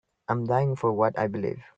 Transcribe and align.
I'm 0.27 0.47
dying 0.47 0.75
for 0.77 0.91
what 0.93 1.19
I 1.19 1.27
believe. 1.27 1.61